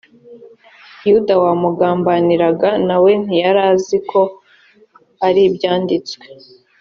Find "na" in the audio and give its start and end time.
2.87-2.97